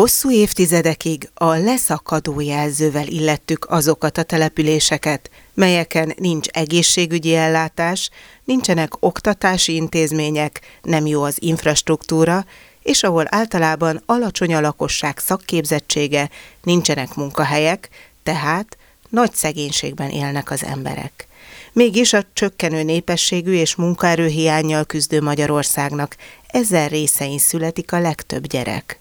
[0.00, 8.10] Hosszú évtizedekig a leszakadó jelzővel illettük azokat a településeket, melyeken nincs egészségügyi ellátás,
[8.44, 12.44] nincsenek oktatási intézmények, nem jó az infrastruktúra,
[12.82, 16.30] és ahol általában alacsony a lakosság szakképzettsége,
[16.62, 17.88] nincsenek munkahelyek,
[18.22, 18.76] tehát
[19.08, 21.26] nagy szegénységben élnek az emberek.
[21.72, 28.99] Mégis a csökkenő népességű és munkaerőhiányjal küzdő Magyarországnak ezen részein születik a legtöbb gyerek.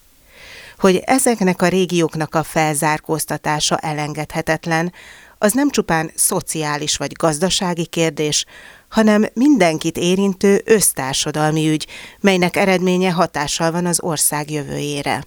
[0.79, 4.93] Hogy ezeknek a régióknak a felzárkóztatása elengedhetetlen,
[5.37, 8.45] az nem csupán szociális vagy gazdasági kérdés,
[8.89, 11.87] hanem mindenkit érintő össztársadalmi ügy,
[12.19, 15.23] melynek eredménye hatással van az ország jövőjére.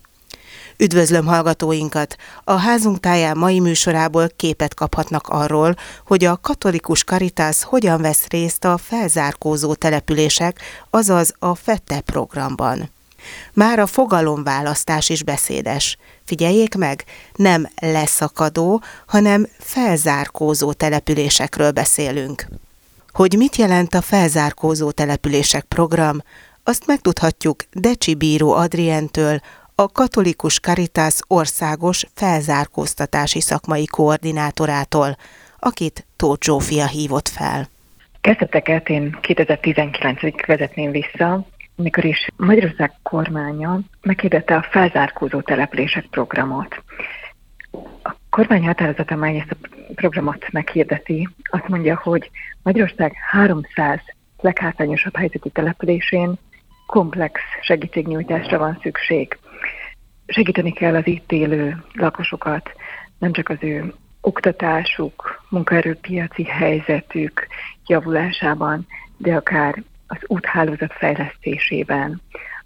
[0.77, 2.17] Üdvözlöm hallgatóinkat!
[2.45, 8.65] A házunk táján mai műsorából képet kaphatnak arról, hogy a katolikus karitász hogyan vesz részt
[8.65, 10.61] a felzárkózó települések,
[10.91, 12.91] azaz a FETTE programban.
[13.53, 15.97] Már a fogalomválasztás is beszédes.
[16.25, 17.05] Figyeljék meg,
[17.35, 22.47] nem leszakadó, hanem felzárkózó településekről beszélünk.
[23.13, 26.23] Hogy mit jelent a felzárkózó települések program,
[26.65, 29.41] azt megtudhatjuk Decsi Bíró Adrientől,
[29.75, 35.17] a Katolikus Caritas országos felzárkóztatási szakmai koordinátorától,
[35.59, 37.69] akit Tóth Zsófia hívott fel.
[38.21, 46.83] Kezdeteket én 2019-ig vezetném vissza, amikor is Magyarország kormánya meghirdette a felzárkózó települések programot.
[48.03, 52.31] A kormány határozata, amely ezt a programot meghirdeti, azt mondja, hogy
[52.63, 54.01] Magyarország 300
[54.41, 56.35] leghátrányosabb helyzetű településén
[56.87, 59.39] komplex segítségnyújtásra van szükség.
[60.27, 62.71] Segíteni kell az itt élő lakosokat,
[63.19, 67.47] nem csak az ő oktatásuk, munkaerőpiaci helyzetük
[67.87, 69.83] javulásában, de akár
[70.13, 72.21] az úthálózat fejlesztésében,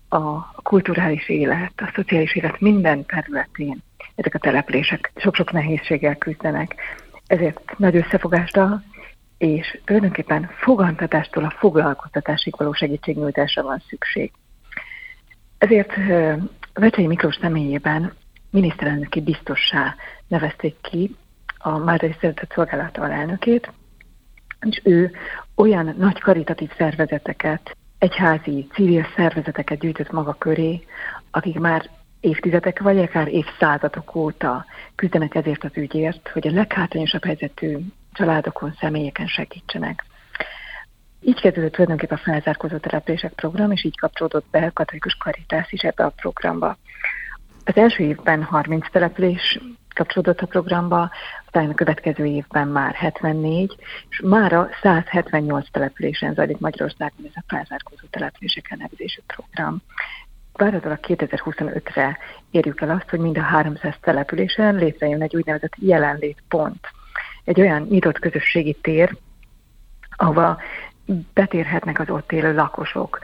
[0.08, 3.82] a kulturális élet, a szociális élet minden területén
[4.14, 6.74] ezek a települések sok-sok nehézséggel küzdenek.
[7.26, 8.82] Ezért nagy összefogásra
[9.38, 14.32] és tulajdonképpen fogantatástól a foglalkoztatásig való segítségnyújtásra van szükség.
[15.58, 15.92] Ezért
[16.74, 18.12] Vecsei Miklós személyében
[18.50, 19.94] miniszterelnöki biztossá
[20.28, 21.16] nevezték ki
[21.58, 23.70] a Mádrai Szeretett Szolgálat alelnökét,
[24.70, 25.10] és ő
[25.54, 30.84] olyan nagy karitatív szervezeteket, egyházi, civil szervezeteket gyűjtött maga köré,
[31.30, 31.90] akik már
[32.20, 37.78] évtizedek vagy akár évszázadok óta küzdenek ezért az ügyért, hogy a leghátrányosabb helyzetű
[38.12, 40.04] családokon, személyeken segítsenek.
[41.20, 45.80] Így kezdődött tulajdonképpen a felzárkózó települések program, és így kapcsolódott be a katolikus karitász is
[45.80, 46.76] ebbe a programba.
[47.64, 49.58] Az első évben 30 település
[49.94, 51.10] kapcsolódott a programba,
[51.56, 53.76] aztán a következő évben már 74,
[54.08, 59.82] és már a 178 településen zajlik Magyarországon ez a felzárkózó települések elnevezésű program.
[60.52, 62.18] Várhatólag 2025-re
[62.50, 66.80] érjük el azt, hogy mind a 300 településen létrejön egy úgynevezett jelenlétpont.
[67.44, 69.16] Egy olyan nyitott közösségi tér,
[70.16, 70.58] ahova
[71.34, 73.18] betérhetnek az ott élő lakosok,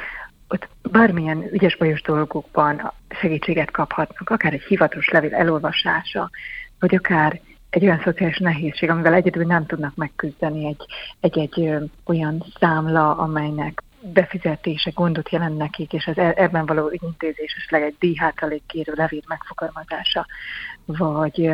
[0.48, 6.30] ott bármilyen ügyes bajos dolgokban segítséget kaphatnak, akár egy hivatalos levél elolvasása,
[6.78, 7.40] vagy akár
[7.72, 10.84] egy olyan szociális nehézség, amivel egyedül nem tudnak megküzdeni egy,
[11.20, 11.74] egy, egy
[12.04, 17.96] olyan számla, amelynek befizetése gondot jelent nekik, és az e, ebben való ügyintézés, esetleg egy
[17.98, 20.26] díjhátralék kérő levél megfogalmazása,
[20.86, 21.50] vagy,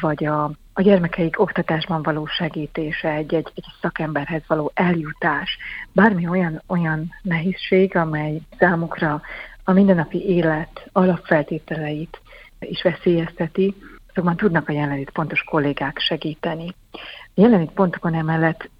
[0.00, 5.58] vagy a, a gyermekeik oktatásban való segítése, egy, egy, egy szakemberhez való eljutás,
[5.92, 9.20] bármi olyan, olyan nehézség, amely számukra
[9.64, 12.20] a mindennapi élet alapfeltételeit
[12.58, 13.74] is veszélyezteti,
[14.10, 16.74] azokban tudnak a jelenlét pontos kollégák segíteni.
[16.92, 16.98] A
[17.34, 18.70] jelenlét pontokon emellett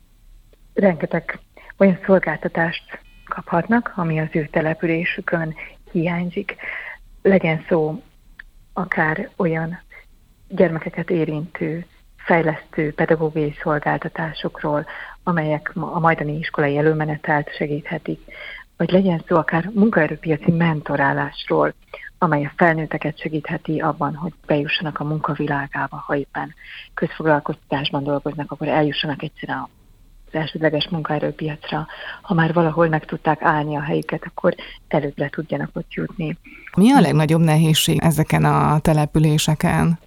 [0.74, 1.38] rengeteg
[1.76, 5.54] olyan szolgáltatást kaphatnak, ami az ő településükön
[5.92, 6.56] hiányzik.
[7.22, 8.02] Legyen szó
[8.72, 9.80] akár olyan
[10.48, 11.86] gyermekeket érintő,
[12.16, 14.86] fejlesztő pedagógiai szolgáltatásokról,
[15.22, 18.20] amelyek a majdani iskolai előmenetelt segíthetik,
[18.76, 21.74] vagy legyen szó akár munkaerőpiaci mentorálásról,
[22.22, 26.54] amely a felnőtteket segítheti abban, hogy bejussanak a munkavilágába, ha éppen
[26.94, 29.68] közfoglalkoztatásban dolgoznak, akkor eljussanak egyszerűen
[30.26, 31.86] az elsődleges munkaerőpiacra.
[32.22, 34.54] Ha már valahol meg tudták állni a helyüket, akkor
[34.88, 36.36] előbbre tudjanak ott jutni.
[36.76, 39.98] Mi a legnagyobb nehézség ezeken a településeken?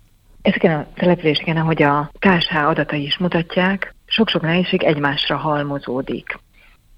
[0.42, 6.39] Ezeken a településeken, ahogy a KSH adatai is mutatják, sok-sok nehézség egymásra halmozódik.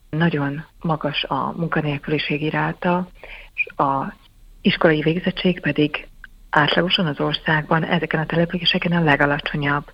[0.09, 3.07] Nagyon magas a munkanélküliség iráta,
[3.53, 4.13] és a
[4.65, 6.07] iskolai végzettség pedig
[6.50, 9.91] átlagosan az országban ezeken a településeken a legalacsonyabb.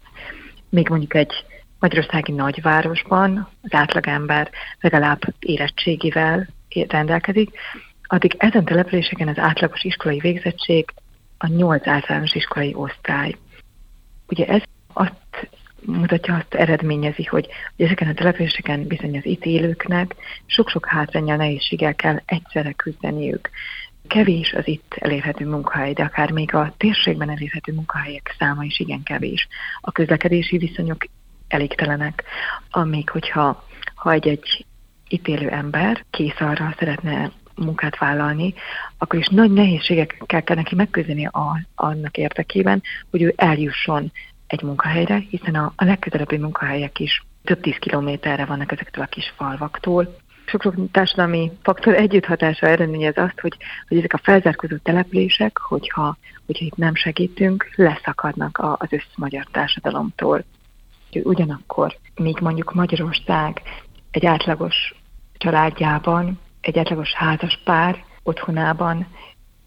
[0.69, 1.33] Még mondjuk egy
[1.79, 6.47] magyarországi nagyvárosban az átlagember legalább érettségivel
[6.88, 7.50] rendelkezik,
[8.03, 10.85] addig ezen településeken az átlagos iskolai végzettség
[11.38, 13.35] a nyolc általános iskolai osztály.
[14.27, 14.62] Ugye ez
[14.94, 15.50] azt
[15.85, 20.15] mutatja, azt eredményezi, hogy, hogy ezeken a településeken bizony az itt élőknek
[20.45, 23.50] sok-sok hátrányjal, nehézséggel kell egyszerre küzdeniük.
[24.07, 29.03] Kevés az itt elérhető munkahely, de akár még a térségben elérhető munkahelyek száma is igen
[29.03, 29.48] kevés.
[29.81, 31.06] A közlekedési viszonyok
[31.48, 32.24] elégtelenek,
[32.69, 33.63] amíg hogyha
[33.95, 34.65] ha egy, egy
[35.07, 38.53] itt élő ember kész arra szeretne munkát vállalni,
[38.98, 44.12] akkor is nagy nehézségekkel kell neki megküzdeni a, annak érdekében, hogy ő eljusson
[44.48, 49.33] egy munkahelyre, hiszen a, a legközelebbi munkahelyek is több tíz kilométerre vannak ezektől a kis
[49.36, 50.15] falvaktól.
[50.51, 53.57] Sok-sok társadalmi faktor együtthatása eredményez azt, hogy,
[53.88, 60.44] hogy ezek a felzárkózó települések, hogyha, hogyha itt nem segítünk, leszakadnak az összmagyar társadalomtól.
[61.24, 63.62] Ugyanakkor, míg mondjuk Magyarország
[64.12, 64.95] egy átlagos
[65.38, 69.07] családjában, egy átlagos házas pár otthonában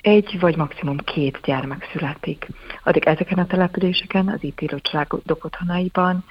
[0.01, 2.49] egy vagy maximum két gyermek születik.
[2.83, 4.81] Addig ezeken a településeken, az itt élő
[5.25, 6.25] otthonaiban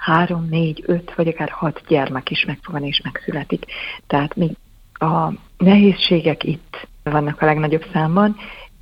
[0.00, 3.64] három, négy, öt vagy akár hat gyermek is megfogan és megszületik.
[4.06, 4.50] Tehát még
[4.92, 8.36] a nehézségek itt vannak a legnagyobb számban,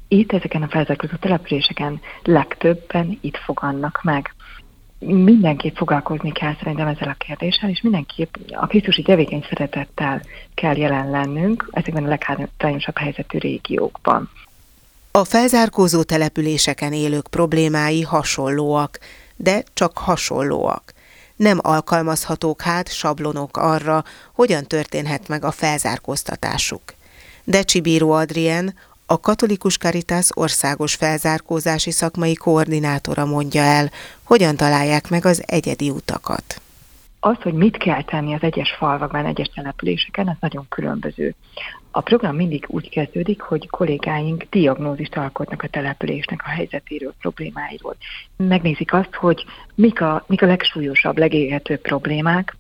[0.08, 4.34] itt ezeken a felzárkózó településeken legtöbben itt fogannak meg
[4.98, 10.22] mindenképp foglalkozni kell szerintem ezzel a kérdéssel, és mindenképp a Krisztusi tevékeny szeretettel
[10.54, 14.30] kell jelen lennünk ezekben a leghátrányosabb helyzetű régiókban.
[15.10, 18.98] A felzárkózó településeken élők problémái hasonlóak,
[19.36, 20.92] de csak hasonlóak.
[21.38, 24.04] Nem alkalmazhatók hát sablonok arra,
[24.34, 26.82] hogyan történhet meg a felzárkóztatásuk.
[27.44, 28.74] De Csibíró Adrien,
[29.06, 33.90] a Katolikus Caritas országos felzárkózási szakmai koordinátora mondja el,
[34.22, 36.60] hogyan találják meg az egyedi utakat.
[37.20, 41.34] Az, hogy mit kell tenni az egyes falvakban, egyes településeken, az nagyon különböző.
[41.90, 47.96] A program mindig úgy kezdődik, hogy kollégáink diagnózist alkotnak a településnek a helyzetéről, problémáiról.
[48.36, 49.44] Megnézik azt, hogy
[49.74, 52.56] mik a, mik a legsúlyosabb, legégetőbb problémák,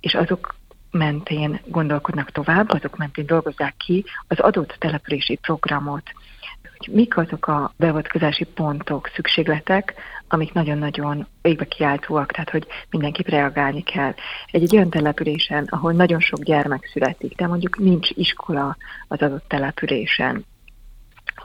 [0.00, 0.56] és azok
[0.90, 6.12] mentén gondolkodnak tovább, azok mentén dolgozzák ki az adott települési programot,
[6.62, 9.94] hogy mik azok a beavatkozási pontok, szükségletek,
[10.28, 14.14] amik nagyon-nagyon végbe kiáltóak, tehát hogy mindenképp reagálni kell.
[14.50, 18.76] Egy, egy olyan településen, ahol nagyon sok gyermek születik, de mondjuk nincs iskola
[19.08, 20.44] az adott településen,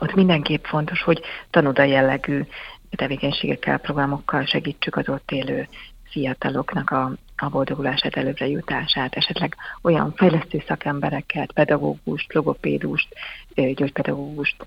[0.00, 1.20] ott mindenképp fontos, hogy
[1.50, 2.42] tanoda jellegű
[2.90, 5.68] tevékenységekkel, programokkal segítsük az ott élő
[6.04, 13.08] fiataloknak a, a boldogulását, előbbre jutását, esetleg olyan fejlesztő szakembereket, pedagógust, logopédust,
[13.54, 14.66] gyógypedagógust,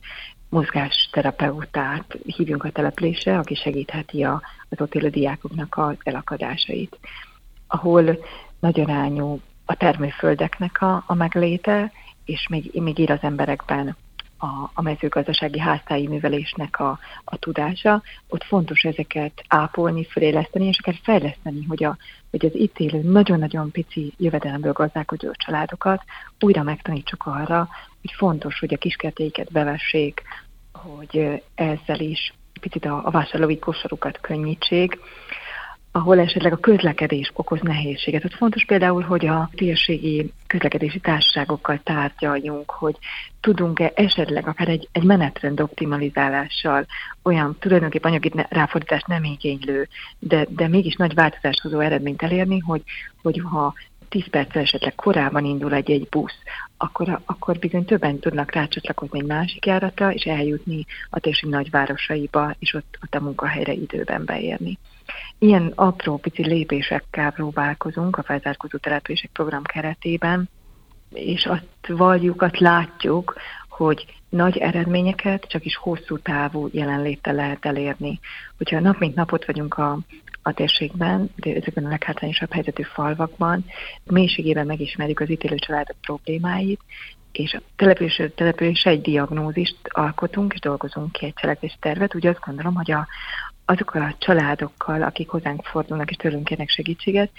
[0.49, 6.97] mozgásterapeutát hívjunk a településre, aki segítheti a, az ott élő diákoknak az elakadásait.
[7.67, 8.17] Ahol
[8.59, 11.91] nagy arányú a termőföldeknek a, a megléte,
[12.25, 13.95] és még, még ír az emberekben
[14.37, 20.99] a, a mezőgazdasági háztáji művelésnek a, a tudása, ott fontos ezeket ápolni, föléleszteni, és akár
[21.03, 21.97] fejleszteni, hogy, a,
[22.29, 26.03] hogy az itt élő nagyon-nagyon pici jövedelemből gazdálkodó családokat
[26.39, 27.67] újra megtanítsuk arra,
[28.01, 30.21] hogy fontos, hogy a kiskertéiket bevessék,
[30.71, 34.99] hogy ezzel is picit a, a vásárlói kosarukat könnyítsék,
[35.97, 38.25] ahol esetleg a közlekedés okoz nehézséget.
[38.25, 42.95] Ott fontos például, hogy a térségi közlekedési társaságokkal tárgyaljunk, hogy
[43.41, 46.85] tudunk-e esetleg akár egy, egy menetrend optimalizálással
[47.23, 49.87] olyan tulajdonképpen anyagi ráfordítást nem igénylő,
[50.19, 52.83] de, de mégis nagy változást hozó eredményt elérni, hogy,
[53.21, 53.73] hogy ha
[54.09, 56.37] 10 perccel esetleg korábban indul egy-egy busz,
[56.77, 62.73] akkor, akkor bizony többen tudnak rácsatlakozni egy másik járatra, és eljutni a térség nagyvárosaiba, és
[62.73, 64.77] ott, ott a munkahelyre időben beérni.
[65.37, 70.49] Ilyen apró pici lépésekkel próbálkozunk a felzárkózó települések program keretében,
[71.13, 73.35] és azt valljuk, azt látjuk,
[73.69, 78.19] hogy nagy eredményeket csak is hosszú távú jelenléttel lehet elérni.
[78.57, 79.99] Hogyha nap mint napot vagyunk a,
[80.41, 83.65] a térségben, de ezekben a leghátrányosabb helyzetű falvakban,
[84.03, 86.79] mélységében megismerjük az ítélő családok problémáit,
[87.31, 92.15] és a település, település egy diagnózist alkotunk, és dolgozunk ki egy cselekvés tervet.
[92.15, 93.07] Úgy azt gondolom, hogy a,
[93.69, 97.31] azokkal a családokkal, akik hozzánk fordulnak és tőlünk kérnek segítséget,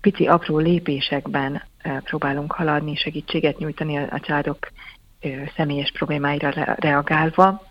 [0.00, 1.62] pici apró lépésekben
[2.04, 4.68] próbálunk haladni, segítséget nyújtani a, családok
[5.56, 7.62] személyes problémáira reagálva,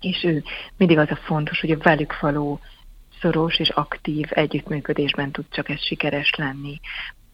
[0.00, 0.42] és ő
[0.76, 2.60] mindig az a fontos, hogy a velük való
[3.20, 6.80] szoros és aktív együttműködésben tud csak ez sikeres lenni.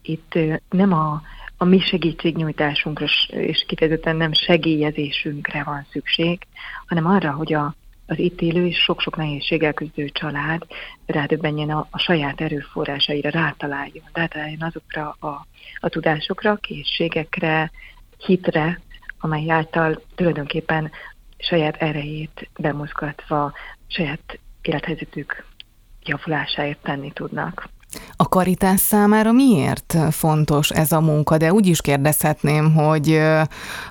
[0.02, 0.38] Itt
[0.70, 1.22] nem a,
[1.56, 6.46] a mi segítségnyújtásunkra és kifejezetten nem segélyezésünkre van szükség,
[6.86, 7.74] hanem arra, hogy a,
[8.06, 10.62] az itt élő és sok-sok nehézséggel küzdő család
[11.06, 15.46] rádöbbenjen a, a saját erőforrásaira, rátaláljon, rátaláljon azokra a,
[15.80, 17.70] a tudásokra, készségekre,
[18.18, 18.80] hitre,
[19.18, 20.90] amely által tulajdonképpen
[21.38, 23.52] saját erejét bemozgatva,
[23.86, 25.44] saját élethelyzetük
[26.04, 27.68] javulásáért tenni tudnak.
[28.16, 31.36] A karitás számára miért fontos ez a munka?
[31.36, 33.20] De úgy is kérdezhetném, hogy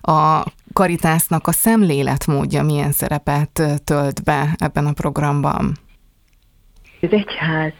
[0.02, 5.78] a karitásznak a szemléletmódja milyen szerepet tölt be ebben a programban?
[7.02, 7.74] Az egyház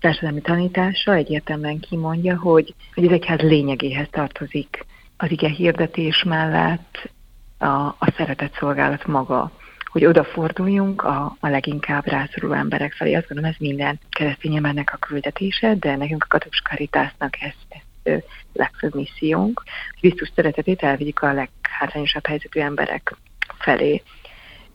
[0.00, 7.10] társadalmi tanítása egyértelműen kimondja, hogy, hogy az egyház lényegéhez tartozik az ige hirdetés mellett
[7.58, 7.66] a,
[7.98, 9.52] a szeretett szolgálat maga
[9.90, 13.14] hogy odaforduljunk a, a leginkább rászoruló emberek felé.
[13.14, 18.20] Azt gondolom, ez minden keresztény embernek a küldetése, de nekünk a katolikus karitásznak ez, ez
[18.52, 23.16] legfőbb missziónk, hogy Krisztus szeretetét elvigyük a leghátrányosabb helyzetű emberek
[23.58, 24.02] felé.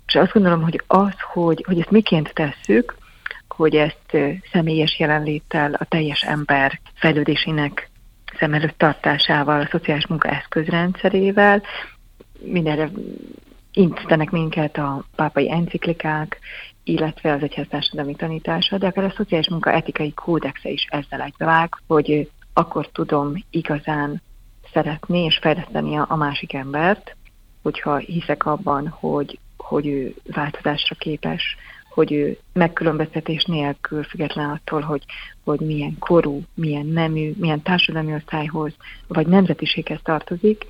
[0.07, 2.95] És azt gondolom, hogy az, hogy, hogy ezt miként tesszük,
[3.47, 4.17] hogy ezt
[4.51, 7.89] személyes jelenléttel, a teljes ember fejlődésének
[8.39, 11.63] szem előtt tartásával, a szociális munka eszközrendszerével,
[12.39, 12.89] mindenre
[13.75, 16.39] intenek minket a pápai enciklikák,
[16.83, 21.69] illetve az egyház társadalmi tanítása, de akár a szociális munka etikai kódexe is ezzel egybevág,
[21.87, 24.21] hogy akkor tudom igazán
[24.73, 27.15] szeretni és fejleszteni a, másik embert,
[27.61, 31.55] hogyha hiszek abban, hogy, hogy ő változásra képes,
[31.89, 35.03] hogy ő megkülönböztetés nélkül, független attól, hogy,
[35.43, 38.73] hogy milyen korú, milyen nemű, milyen társadalmi osztályhoz,
[39.07, 40.65] vagy nemzetiséghez tartozik,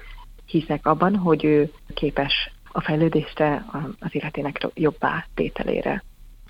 [0.46, 3.66] hiszek abban, hogy ő képes a fejlődésre,
[4.00, 6.04] az életének jobbá tételére.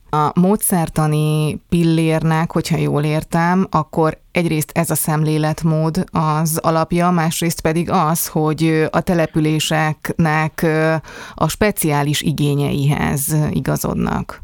[0.10, 7.90] A módszertani pillérnek, hogyha jól értem, akkor egyrészt ez a szemléletmód az alapja, másrészt pedig
[7.92, 10.66] az, hogy a településeknek
[11.36, 14.40] a speciális igényeihez igazodnak.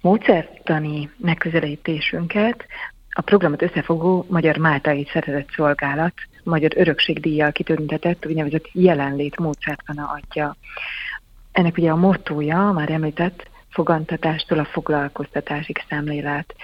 [0.00, 2.66] Módszertani megközelítésünket
[3.10, 6.14] a programot összefogó Magyar Máltai Szeretett Szolgálat
[6.48, 10.56] Magyar Örökségdíjjal kitüntetett úgynevezett jelenlét módszertana adja.
[11.52, 16.54] Ennek ugye a mottója, már említett, fogantatástól a foglalkoztatásig szemlélet.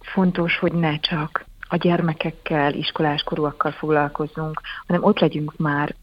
[0.00, 5.94] Fontos, hogy ne csak a gyermekekkel, iskoláskorúakkal foglalkozzunk, hanem ott legyünk már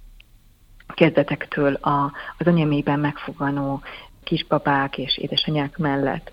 [0.93, 3.81] kezdetektől a, az anyamében megfoganó
[4.23, 6.31] kisbabák és édesanyák mellett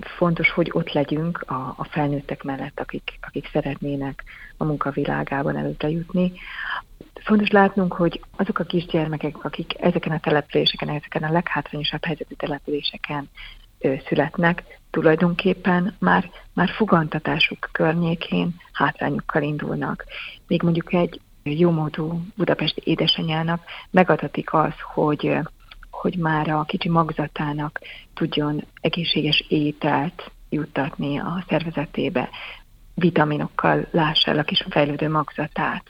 [0.00, 4.24] fontos, hogy ott legyünk a, a felnőttek mellett, akik, akik szeretnének
[4.56, 6.32] a munkavilágában előtte jutni.
[7.14, 13.28] Fontos látnunk, hogy azok a kisgyermekek, akik ezeken a településeken, ezeken a leghátrányosabb helyzetű településeken
[13.78, 20.04] ö, születnek, tulajdonképpen már, már fogantatásuk környékén hátrányukkal indulnak.
[20.46, 25.38] Még mondjuk egy jómódú budapesti édesanyának megadatik az, hogy
[26.06, 27.80] hogy már a kicsi magzatának
[28.14, 32.28] tudjon egészséges ételt juttatni a szervezetébe,
[32.94, 35.82] vitaminokkal lássa el a kis fejlődő magzatát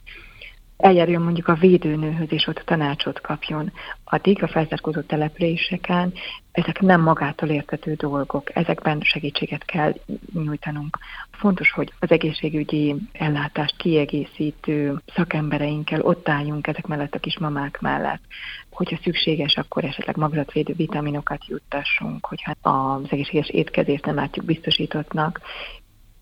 [0.77, 3.73] eljárjon mondjuk a védőnőhöz, és ott tanácsot kapjon.
[4.05, 6.13] Addig a felzárkózó településeken
[6.53, 9.93] ezek nem magától értető dolgok, ezekben segítséget kell
[10.33, 10.99] nyújtanunk.
[11.31, 18.23] Fontos, hogy az egészségügyi ellátást kiegészítő szakembereinkkel ott álljunk ezek mellett a kismamák mellett.
[18.71, 25.41] Hogyha szükséges, akkor esetleg magzatvédő vitaminokat juttassunk, hogyha az egészséges étkezést nem látjuk biztosítottnak,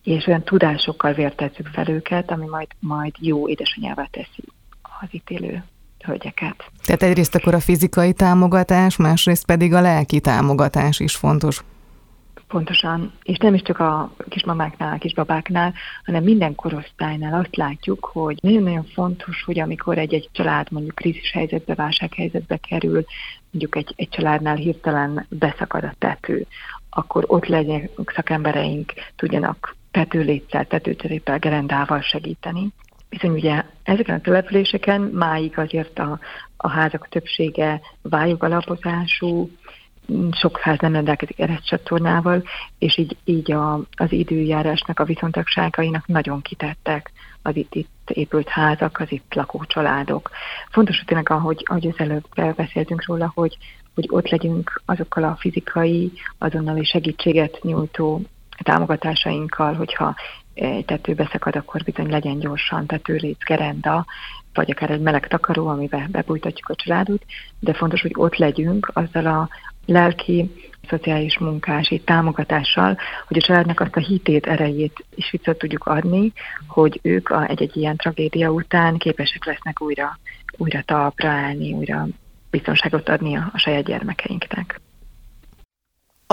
[0.04, 4.44] és olyan tudásokkal vértezzük fel őket, ami majd, majd jó édesanyává teszi
[4.82, 5.64] az ítélő
[6.04, 6.70] hölgyeket.
[6.84, 11.64] Tehát egyrészt akkor a fizikai támogatás, másrészt pedig a lelki támogatás is fontos.
[12.48, 15.72] Pontosan, és nem is csak a kismamáknál, a kisbabáknál,
[16.04, 21.74] hanem minden korosztálynál azt látjuk, hogy nagyon-nagyon fontos, hogy amikor egy-egy család mondjuk krízis helyzetbe,
[21.74, 23.04] válsághelyzetbe kerül,
[23.50, 26.46] mondjuk egy, egy családnál hirtelen beszakad a tető,
[26.90, 32.68] akkor ott legyenek szakembereink, tudjanak tetőléccel, tetőcserépel, gerendával segíteni.
[33.08, 36.18] Viszont ugye ezeken a településeken máig azért a,
[36.56, 39.50] a házak többsége vályog alapozású,
[40.30, 42.42] sok ház nem rendelkezik ereszcsatornával,
[42.78, 48.98] és így, így a, az időjárásnak a viszontagságainak nagyon kitettek az itt, itt épült házak,
[49.00, 50.30] az itt lakó családok.
[50.70, 52.24] Fontos, hogy tényleg, ahogy, ahogy az előbb
[52.56, 53.56] beszéltünk róla, hogy,
[53.94, 58.22] hogy ott legyünk azokkal a fizikai, azonnali segítséget nyújtó
[58.62, 60.14] támogatásainkkal, hogyha
[60.54, 64.06] egy tető beszakad, akkor bizony legyen gyorsan tetőléc, gerenda,
[64.54, 67.24] vagy akár egy meleg takaró, amivel bebújtatjuk a családot,
[67.60, 69.48] de fontos, hogy ott legyünk azzal a
[69.86, 70.50] lelki,
[70.88, 76.32] szociális munkási támogatással, hogy a családnak azt a hitét, erejét is vissza tudjuk adni,
[76.66, 80.18] hogy ők egy-egy ilyen tragédia után képesek lesznek újra,
[80.56, 82.06] újra talpra állni, újra
[82.50, 84.80] biztonságot adni a, a saját gyermekeinknek.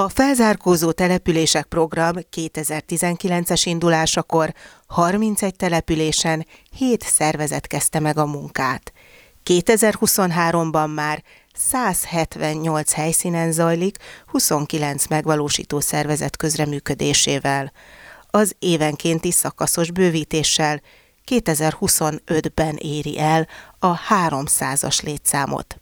[0.02, 4.54] A felzárkózó települések program 2019-es indulásakor
[4.88, 6.46] 31 településen
[6.78, 8.94] 7 szervezet kezdte meg a munkát.
[9.46, 17.72] 2023-ban már 178 helyszínen zajlik, 29 megvalósító szervezet közreműködésével.
[18.30, 20.82] Az évenkénti szakaszos bővítéssel
[21.32, 23.48] 2025-ben éri el
[23.80, 25.81] a 300-as létszámot.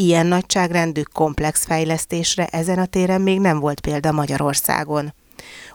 [0.00, 5.14] Ilyen nagyságrendű komplex fejlesztésre ezen a téren még nem volt példa Magyarországon.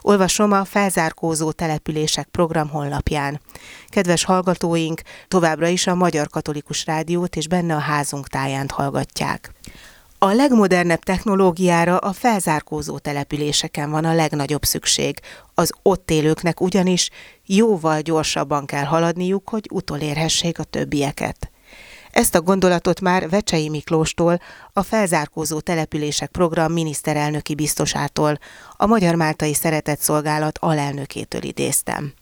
[0.00, 3.40] Olvasom a felzárkózó települések program honlapján.
[3.88, 9.52] Kedves hallgatóink, továbbra is a Magyar Katolikus Rádiót és benne a házunk táján hallgatják.
[10.18, 15.20] A legmodernebb technológiára a felzárkózó településeken van a legnagyobb szükség.
[15.54, 17.10] Az ott élőknek ugyanis
[17.44, 21.50] jóval gyorsabban kell haladniuk, hogy utolérhessék a többieket.
[22.16, 24.40] Ezt a gondolatot már Vecsei Miklóstól,
[24.72, 28.38] a Felzárkózó Települések Program miniszterelnöki biztosától,
[28.76, 32.12] a Magyar Máltai Szeretett Szolgálat alelnökétől idéztem.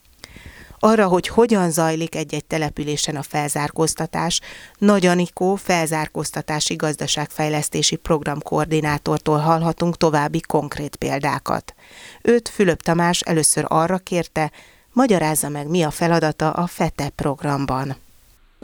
[0.78, 4.40] Arra, hogy hogyan zajlik egy-egy településen a felzárkóztatás,
[4.78, 11.74] Nagy Anikó felzárkóztatási gazdaságfejlesztési programkoordinátortól hallhatunk további konkrét példákat.
[12.22, 14.50] Őt Fülöp Tamás először arra kérte,
[14.92, 18.02] magyarázza meg, mi a feladata a FETE programban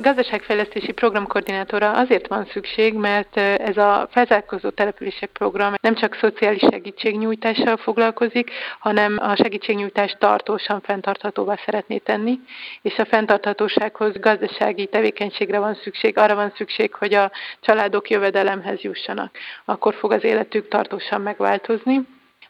[0.00, 7.76] gazdaságfejlesztési programkoordinátora azért van szükség, mert ez a felzárkózó települések program nem csak szociális segítségnyújtással
[7.76, 12.38] foglalkozik, hanem a segítségnyújtást tartósan fenntarthatóvá szeretné tenni,
[12.82, 17.30] és a fenntarthatósághoz gazdasági tevékenységre van szükség, arra van szükség, hogy a
[17.60, 19.36] családok jövedelemhez jussanak.
[19.64, 22.00] Akkor fog az életük tartósan megváltozni.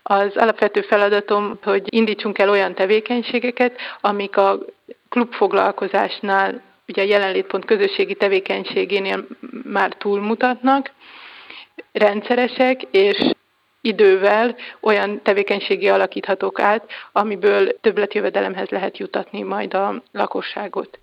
[0.02, 4.58] Az alapvető feladatom, hogy indítsunk el olyan tevékenységeket, amik a
[5.08, 9.26] klubfoglalkozásnál ugye a jelenlétpont közösségi tevékenységénél
[9.64, 10.92] már túlmutatnak,
[11.92, 13.30] rendszeresek, és
[13.80, 20.98] idővel olyan tevékenységi alakíthatók át, amiből többletjövedelemhez lehet jutatni majd a lakosságot.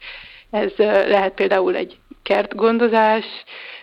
[0.51, 3.25] Ez lehet például egy kertgondozás,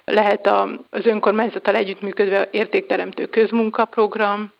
[0.04, 0.46] lehet
[0.90, 4.52] az önkormányzattal együttműködve értékteremtő közmunkaprogram,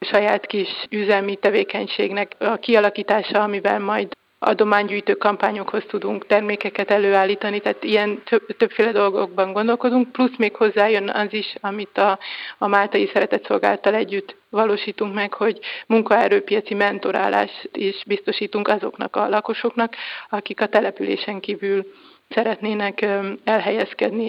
[0.00, 8.22] saját kis üzemi tevékenységnek a kialakítása, amivel majd adománygyűjtő kampányokhoz tudunk termékeket előállítani, tehát ilyen
[8.24, 12.18] több, többféle dolgokban gondolkodunk, plusz még hozzájön az is, amit a,
[12.58, 19.94] a Máltai Szeretetszolgálattal együtt valósítunk meg, hogy munkaerőpiaci mentorálást is biztosítunk azoknak a lakosoknak,
[20.28, 21.92] akik a településen kívül
[22.28, 23.06] szeretnének
[23.44, 24.28] elhelyezkedni.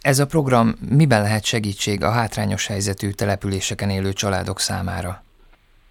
[0.00, 5.23] Ez a program miben lehet segítség a hátrányos helyzetű településeken élő családok számára?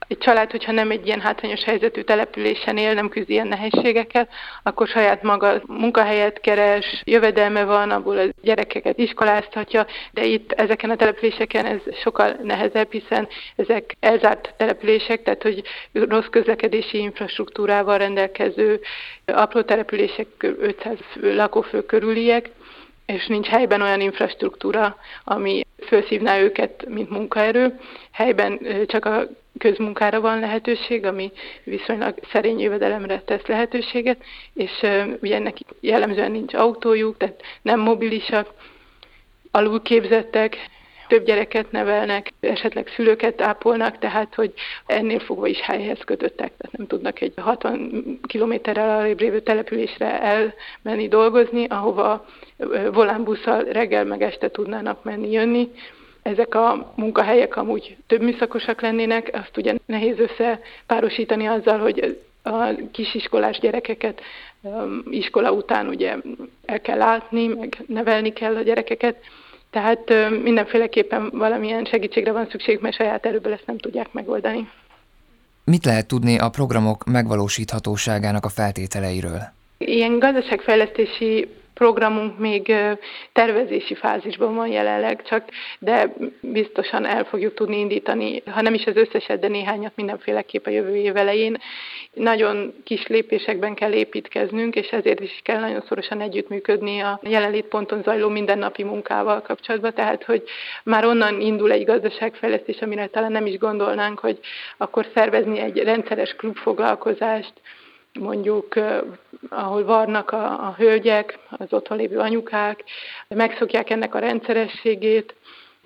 [0.07, 4.27] Egy család, hogyha nem egy ilyen hátrányos helyzetű településen él, nem küzd ilyen nehézségekkel,
[4.63, 10.95] akkor saját maga munkahelyet keres, jövedelme van, abból a gyerekeket iskoláztatja, de itt ezeken a
[10.95, 18.79] településeken ez sokkal nehezebb, hiszen ezek elzárt települések, tehát hogy rossz közlekedési infrastruktúrával rendelkező
[19.25, 22.49] apró települések 500 lakófő körüliek,
[23.05, 27.79] és nincs helyben olyan infrastruktúra, ami felszívná őket, mint munkaerő.
[28.11, 31.31] Helyben csak a közmunkára van lehetőség, ami
[31.63, 34.71] viszonylag szerény jövedelemre tesz lehetőséget, és
[35.21, 38.53] ugye ennek jellemzően nincs autójuk, tehát nem mobilisak,
[39.51, 40.57] alulképzettek,
[41.07, 44.53] több gyereket nevelnek, esetleg szülőket ápolnak, tehát hogy
[44.85, 51.07] ennél fogva is helyhez kötöttek, tehát nem tudnak egy 60 kilométerrel arrébb lévő településre elmenni
[51.07, 52.25] dolgozni, ahova
[52.91, 55.69] volánbusszal reggel meg este tudnának menni jönni.
[56.23, 63.59] Ezek a munkahelyek amúgy több műszakosak lennének, azt ugye nehéz összepárosítani azzal, hogy a kisiskolás
[63.59, 64.21] gyerekeket
[65.09, 66.15] iskola után ugye
[66.65, 69.15] el kell látni, meg nevelni kell a gyerekeket,
[69.69, 74.69] tehát mindenféleképpen valamilyen segítségre van szükség, mert saját erőből ezt nem tudják megoldani.
[75.63, 79.39] Mit lehet tudni a programok megvalósíthatóságának a feltételeiről?
[79.77, 82.73] Ilyen gazdaságfejlesztési programunk még
[83.33, 85.43] tervezési fázisban van jelenleg, csak
[85.79, 90.69] de biztosan el fogjuk tudni indítani, ha nem is az összeset, de néhányat mindenféleképp a
[90.69, 91.57] jövő év elején.
[92.13, 98.29] Nagyon kis lépésekben kell építkeznünk, és ezért is kell nagyon szorosan együttműködni a jelenlétponton zajló
[98.29, 100.43] mindennapi munkával kapcsolatban, tehát hogy
[100.83, 104.39] már onnan indul egy gazdaságfejlesztés, amire talán nem is gondolnánk, hogy
[104.77, 107.53] akkor szervezni egy rendszeres klubfoglalkozást,
[108.19, 108.75] mondjuk,
[109.55, 112.83] ahol varnak a, a hölgyek, az otthon lévő anyukák,
[113.27, 115.35] megszokják ennek a rendszerességét,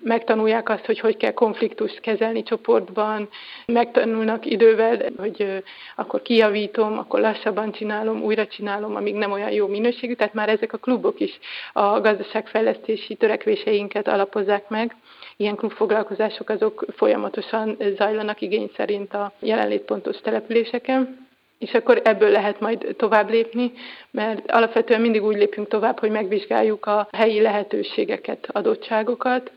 [0.02, 3.28] megtanulják azt, hogy hogy kell konfliktust kezelni csoportban,
[3.66, 5.62] megtanulnak idővel, hogy
[5.96, 10.72] akkor kijavítom, akkor lassabban csinálom, újra csinálom, amíg nem olyan jó minőségű, tehát már ezek
[10.72, 11.38] a klubok is
[11.72, 14.96] a gazdaságfejlesztési törekvéseinket alapozzák meg.
[15.36, 21.27] Ilyen klubfoglalkozások azok folyamatosan zajlanak igény szerint a jelenlétpontos településeken
[21.58, 23.72] és akkor ebből lehet majd tovább lépni,
[24.10, 29.52] mert alapvetően mindig úgy lépünk tovább, hogy megvizsgáljuk a helyi lehetőségeket, adottságokat,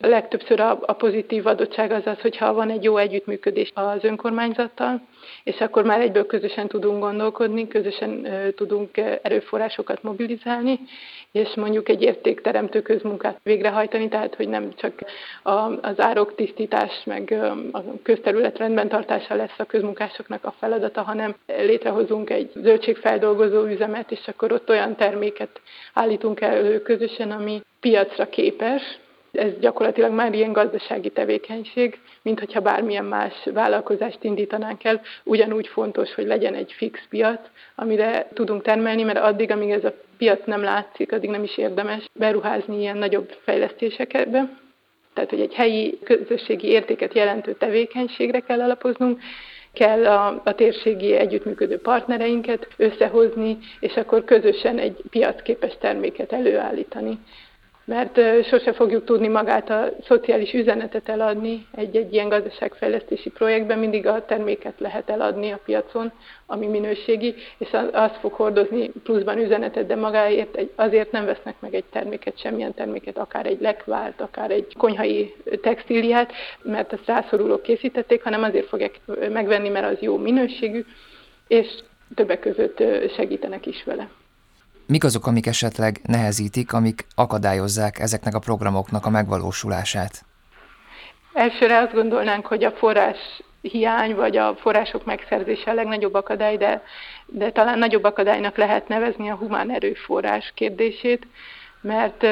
[0.00, 5.00] Legtöbbször a, a pozitív adottság az az, hogyha van egy jó együttműködés az önkormányzattal,
[5.44, 10.80] és akkor már egyből közösen tudunk gondolkodni, közösen tudunk erőforrásokat mobilizálni,
[11.32, 14.92] és mondjuk egy értékteremtő közmunkát végrehajtani, tehát hogy nem csak
[15.80, 17.32] az árok tisztítás, meg
[17.72, 24.28] a közterület rendben tartása lesz a közmunkásoknak a feladata, hanem létrehozunk egy zöldségfeldolgozó üzemet, és
[24.28, 25.60] akkor ott olyan terméket
[25.94, 28.82] állítunk elő közösen, ami piacra képes,
[29.32, 35.00] ez gyakorlatilag már ilyen gazdasági tevékenység, mint hogyha bármilyen más vállalkozást indítanánk el.
[35.24, 37.40] Ugyanúgy fontos, hogy legyen egy fix piac,
[37.74, 42.04] amire tudunk termelni, mert addig, amíg ez a piac nem látszik, addig nem is érdemes
[42.12, 44.56] beruházni ilyen nagyobb fejlesztésekbe.
[45.14, 49.20] Tehát, hogy egy helyi közösségi értéket jelentő tevékenységre kell alapoznunk,
[49.72, 57.18] kell a, a térségi együttműködő partnereinket összehozni, és akkor közösen egy piacképes terméket előállítani
[57.88, 64.24] mert sose fogjuk tudni magát a szociális üzenetet eladni egy-egy ilyen gazdaságfejlesztési projektben, mindig a
[64.24, 66.12] terméket lehet eladni a piacon,
[66.46, 71.84] ami minőségi, és az fog hordozni pluszban üzenetet, de magáért azért nem vesznek meg egy
[71.84, 78.42] terméket, semmilyen terméket, akár egy lekvárt, akár egy konyhai textíliát, mert ezt rászorulók készítették, hanem
[78.42, 79.00] azért fogják
[79.32, 80.84] megvenni, mert az jó minőségű,
[81.46, 81.66] és
[82.14, 82.82] többek között
[83.16, 84.08] segítenek is vele.
[84.88, 90.24] Mik azok, amik esetleg nehezítik, amik akadályozzák ezeknek a programoknak a megvalósulását?
[91.32, 93.16] Elsőre azt gondolnánk, hogy a forrás
[93.60, 96.82] hiány, vagy a források megszerzése a legnagyobb akadály, de,
[97.26, 101.26] de talán nagyobb akadálynak lehet nevezni a humán erőforrás kérdését,
[101.80, 102.26] mert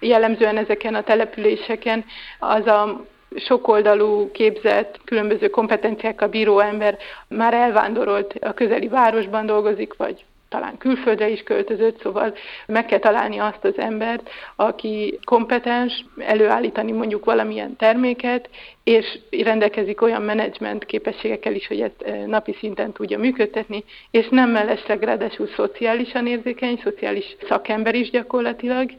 [0.00, 2.04] jellemzően ezeken a településeken
[2.38, 3.04] az a
[3.36, 6.96] sokoldalú képzett, különböző kompetenciákkal bíró ember
[7.28, 12.34] már elvándorolt, a közeli városban dolgozik, vagy talán külföldre is költözött, szóval
[12.66, 18.48] meg kell találni azt az embert, aki kompetens előállítani mondjuk valamilyen terméket,
[18.84, 24.50] és rendelkezik olyan menedzsment képességekkel is, hogy ezt eh, napi szinten tudja működtetni, és nem
[24.50, 28.90] mellesleg ráadásul szociálisan érzékeny, szociális szakember is gyakorlatilag,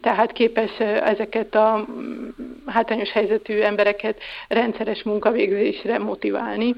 [0.00, 2.28] tehát képes eh, ezeket a mm,
[2.66, 6.74] hátrányos helyzetű embereket rendszeres munkavégzésre motiválni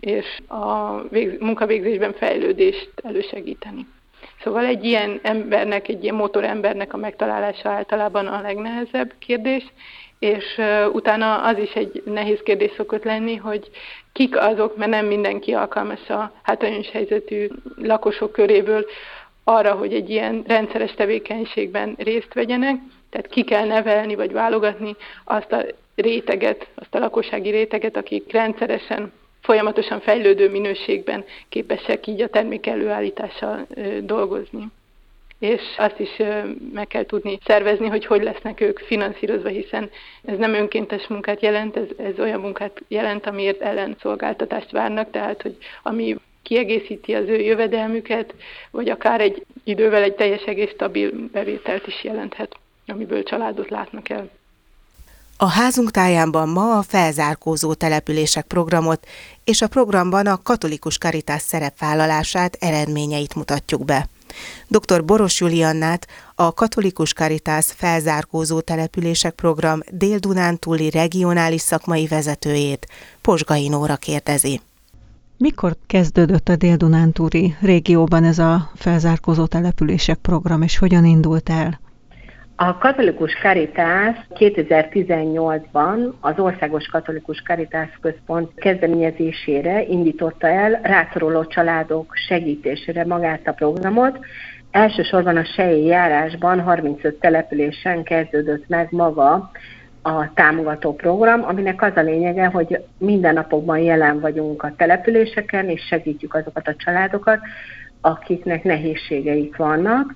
[0.00, 0.92] és a
[1.38, 3.86] munkavégzésben fejlődést elősegíteni.
[4.42, 9.72] Szóval egy ilyen embernek, egy ilyen motorembernek a megtalálása általában a legnehezebb kérdés,
[10.18, 10.60] és
[10.92, 13.70] utána az is egy nehéz kérdés szokott lenni, hogy
[14.12, 18.86] kik azok, mert nem mindenki alkalmas a hátrányos helyzetű lakosok köréből
[19.44, 22.76] arra, hogy egy ilyen rendszeres tevékenységben részt vegyenek,
[23.10, 29.12] tehát ki kell nevelni vagy válogatni azt a réteget, azt a lakossági réteget, akik rendszeresen
[29.50, 33.66] folyamatosan fejlődő minőségben képesek így a termék előállítással
[34.00, 34.66] dolgozni.
[35.38, 36.16] És azt is
[36.72, 39.90] meg kell tudni szervezni, hogy hogy lesznek ők finanszírozva, hiszen
[40.24, 45.56] ez nem önkéntes munkát jelent, ez, ez olyan munkát jelent, amiért ellenszolgáltatást várnak, tehát hogy
[45.82, 48.34] ami kiegészíti az ő jövedelmüket,
[48.70, 54.30] vagy akár egy idővel egy teljes egész stabil bevételt is jelenthet, amiből családot látnak el.
[55.42, 59.06] A házunk tájában ma a felzárkózó települések programot
[59.44, 64.08] és a programban a katolikus karitás szerepvállalását, eredményeit mutatjuk be.
[64.68, 65.04] Dr.
[65.04, 72.86] Boros Juliannát, a Katolikus Karitás felzárkózó települések program Dél-Dunántúli regionális szakmai vezetőjét,
[73.20, 74.60] Posgai Nóra kérdezi.
[75.36, 81.80] Mikor kezdődött a Dél-Dunántúli régióban ez a felzárkózó települések program, és hogyan indult el?
[82.62, 93.04] A katolikus karitás 2018-ban az Országos Katolikus Karitás Központ kezdeményezésére indította el rászoruló családok segítésére
[93.04, 94.18] magát a programot.
[94.70, 99.50] Elsősorban a Sejé járásban 35 településen kezdődött meg maga
[100.02, 105.86] a támogató program, aminek az a lényege, hogy minden napokban jelen vagyunk a településeken, és
[105.86, 107.38] segítjük azokat a családokat,
[108.00, 110.14] akiknek nehézségeik vannak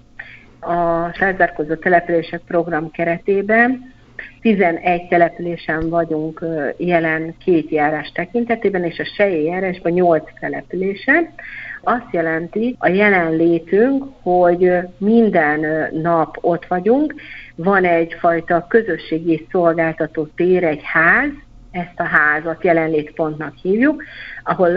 [0.64, 3.92] a felzárkózó települések program keretében
[4.40, 6.44] 11 településen vagyunk
[6.76, 11.28] jelen két járás tekintetében, és a Sejé járásban 8 településen.
[11.82, 17.14] Azt jelenti a jelenlétünk, hogy minden nap ott vagyunk,
[17.54, 21.30] van egyfajta közösségi szolgáltató tér, egy ház,
[21.74, 24.02] ezt a házat jelenlétpontnak hívjuk,
[24.44, 24.70] ahol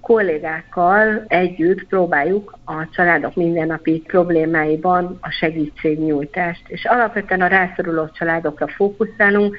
[0.00, 6.62] kollégákkal együtt próbáljuk a családok mindennapi problémáiban a segítségnyújtást.
[6.68, 9.56] És alapvetően a rászoruló családokra fókuszálunk,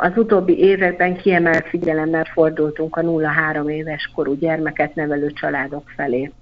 [0.00, 6.32] Az utóbbi években kiemelt figyelemmel fordultunk a 0-3 éves korú gyermeket nevelő családok felé.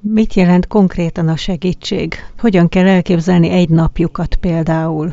[0.00, 2.14] Mit jelent konkrétan a segítség?
[2.38, 5.08] Hogyan kell elképzelni egy napjukat például?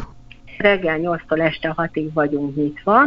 [0.57, 2.99] Reggel 8-tól este 6-ig vagyunk nyitva,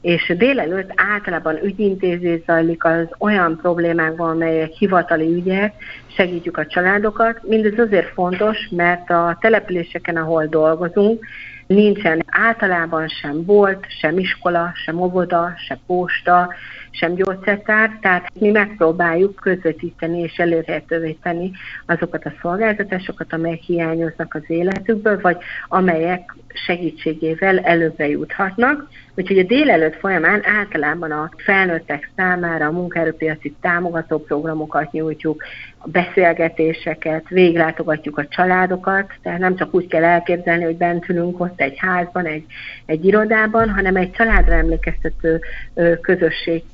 [0.00, 5.74] és délelőtt általában ügyintézés zajlik az olyan problémákban, amelyek hivatali ügyek,
[6.16, 7.40] segítjük a családokat.
[7.48, 11.24] Mindez azért fontos, mert a településeken, ahol dolgozunk,
[11.66, 16.54] nincsen általában sem bolt, sem iskola, sem óvoda, sem posta,
[16.90, 21.50] sem gyógyszertár, tehát mi megpróbáljuk közvetíteni és elérhetővé tenni
[21.86, 25.36] azokat a szolgáltatásokat, amelyek hiányoznak az életükből, vagy
[25.68, 28.88] amelyek segítségével előbbre juthatnak.
[29.14, 35.42] Úgyhogy a délelőtt folyamán általában a felnőttek számára a munkaerőpiaci támogató programokat nyújtjuk,
[35.78, 41.60] a beszélgetéseket, véglátogatjuk a családokat, tehát nem csak úgy kell elképzelni, hogy bent ülünk ott
[41.60, 42.44] egy házban, egy,
[42.86, 45.40] egy irodában, hanem egy családra emlékeztető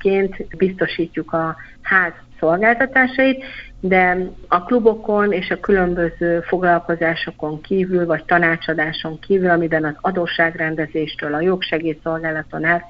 [0.05, 3.43] közösségként biztosítjuk a ház szolgáltatásait,
[3.79, 11.41] de a klubokon és a különböző foglalkozásokon kívül, vagy tanácsadáson kívül, amiben az adósságrendezéstől a
[11.41, 12.83] jogsegélyszolgálaton át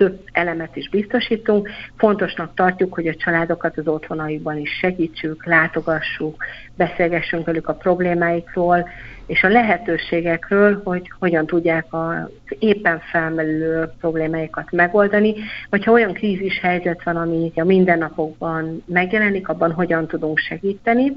[0.00, 1.68] több elemet is biztosítunk.
[1.96, 6.44] Fontosnak tartjuk, hogy a családokat az otthonaikban is segítsük, látogassuk,
[6.76, 8.88] beszélgessünk velük a problémáikról,
[9.26, 15.34] és a lehetőségekről, hogy hogyan tudják az éppen felmerülő problémáikat megoldani,
[15.70, 21.12] vagy ha olyan krízis helyzet van, ami a mindennapokban megjelenik, abban hogyan tudunk segíteni.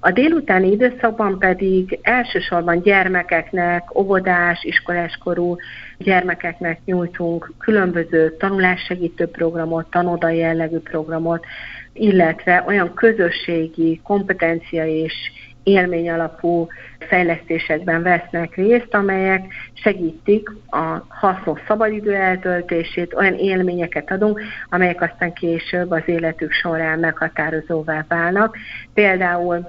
[0.00, 5.56] A délutáni időszakban pedig elsősorban gyermekeknek, óvodás, iskoláskorú
[5.98, 11.46] gyermekeknek nyújtunk különböző tanulássegítő programot, tanodai jellegű programot,
[11.92, 15.14] illetve olyan közösségi kompetencia és
[15.62, 16.66] élmény alapú
[16.98, 25.90] fejlesztésekben vesznek részt, amelyek segítik a hasznos szabadidő eltöltését, olyan élményeket adunk, amelyek aztán később
[25.90, 28.56] az életük során meghatározóvá válnak.
[28.94, 29.66] Például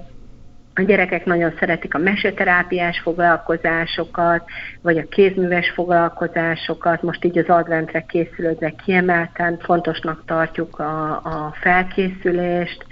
[0.78, 4.44] a gyerekek nagyon szeretik a meseterápiás foglalkozásokat,
[4.82, 7.02] vagy a kézműves foglalkozásokat.
[7.02, 12.86] Most így az adventre készülődve kiemelten fontosnak tartjuk a, a felkészülést.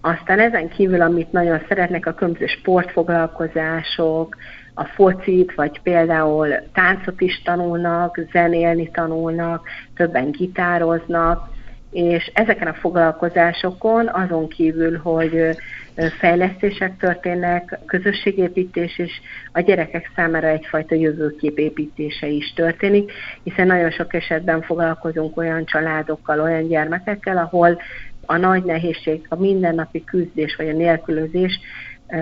[0.00, 4.36] Aztán ezen kívül, amit nagyon szeretnek, a különböző sportfoglalkozások,
[4.74, 11.48] a focit, vagy például táncot is tanulnak, zenélni tanulnak, többen gitároznak,
[11.90, 15.56] és ezeken a foglalkozásokon azon kívül, hogy
[16.18, 19.20] fejlesztések történnek, közösségépítés, és
[19.52, 26.40] a gyerekek számára egyfajta jövőkép építése is történik, hiszen nagyon sok esetben foglalkozunk olyan családokkal,
[26.40, 27.80] olyan gyermekekkel, ahol
[28.26, 31.60] a nagy nehézség, a mindennapi küzdés vagy a nélkülözés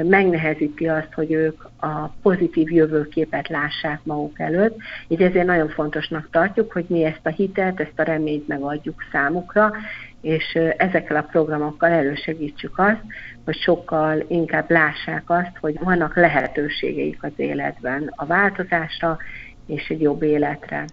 [0.04, 4.76] megnehezíti azt, hogy ők a pozitív jövőképet lássák maguk előtt.
[5.08, 9.72] Így ezért nagyon fontosnak tartjuk, hogy mi ezt a hitet, ezt a reményt megadjuk számukra,
[10.20, 13.02] és ezekkel a programokkal elősegítsük azt,
[13.44, 19.18] hogy sokkal inkább lássák azt, hogy vannak lehetőségeik az életben a változásra
[19.66, 20.84] és egy jobb életre.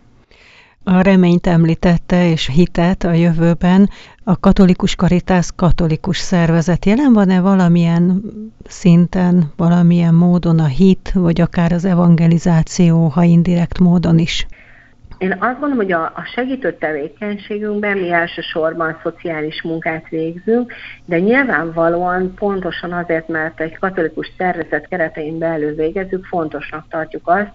[0.87, 3.89] A reményt említette, és hitet a jövőben.
[4.23, 8.21] A katolikus karitász katolikus szervezet jelen van-e valamilyen
[8.65, 14.47] szinten, valamilyen módon a hit, vagy akár az evangelizáció, ha indirekt módon is?
[15.17, 20.73] Én azt gondolom, hogy a, a segítő tevékenységünkben mi elsősorban szociális munkát végzünk,
[21.05, 27.51] de nyilvánvalóan pontosan azért, mert egy katolikus szervezet keretein belül végezzük, fontosnak tartjuk azt,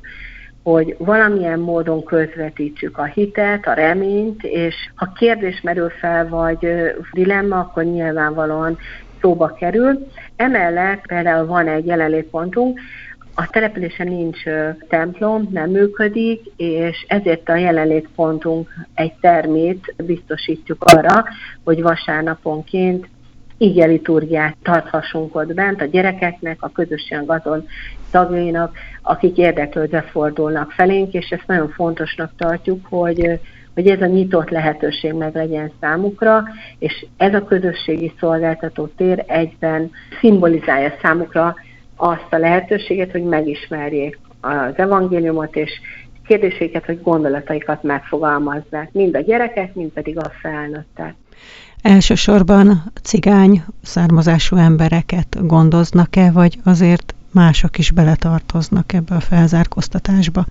[0.70, 6.68] hogy valamilyen módon közvetítsük a hitet, a reményt, és ha kérdés merül fel, vagy
[7.12, 8.78] dilemma, akkor nyilvánvalóan
[9.20, 10.06] szóba kerül.
[10.36, 12.80] Emellett például van egy jelenlétpontunk,
[13.34, 14.42] a településen nincs
[14.88, 21.24] templom, nem működik, és ezért a jelenlétpontunk egy termét biztosítjuk arra,
[21.64, 23.08] hogy vasárnaponként
[23.58, 27.66] így liturgiát tarthassunk ott bent a gyerekeknek, a közösség azon
[28.10, 33.40] tagjainak, akik érdeklődve fordulnak felénk, és ezt nagyon fontosnak tartjuk, hogy
[33.74, 36.44] hogy ez a nyitott lehetőség meg legyen számukra,
[36.78, 41.54] és ez a közösségi szolgáltató tér egyben szimbolizálja számukra
[41.96, 45.70] azt a lehetőséget, hogy megismerjék az evangéliumot, és
[46.26, 51.14] kérdéseiket, vagy gondolataikat megfogalmazzák, mind a gyerekek, mind pedig a felnőttek.
[51.82, 60.44] Elsősorban cigány származású embereket gondoznak-e, vagy azért mások is beletartoznak ebbe a felzárkóztatásba?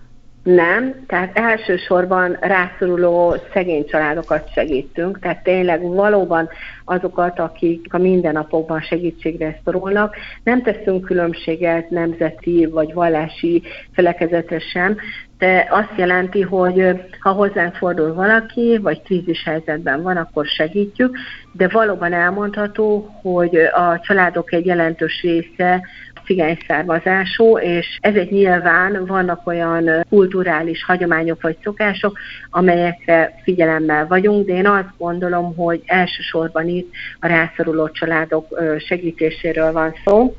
[0.43, 6.49] Nem, tehát elsősorban rászoruló szegény családokat segítünk, tehát tényleg valóban
[6.85, 10.15] azokat, akik a mindennapokban segítségre szorulnak.
[10.43, 14.97] Nem teszünk különbséget nemzeti vagy vallási felekezetre sem,
[15.37, 21.17] de azt jelenti, hogy ha hozzánk fordul valaki, vagy krízis helyzetben van, akkor segítjük,
[21.51, 25.81] de valóban elmondható, hogy a családok egy jelentős része
[26.29, 32.17] cigány származású, és ezek nyilván vannak olyan kulturális hagyományok vagy szokások,
[32.49, 38.45] amelyekre figyelemmel vagyunk, de én azt gondolom, hogy elsősorban itt a rászoruló családok
[38.77, 40.35] segítéséről van szó.